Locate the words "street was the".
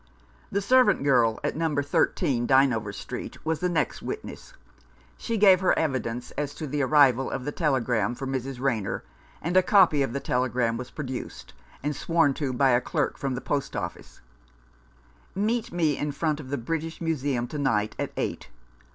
2.91-3.69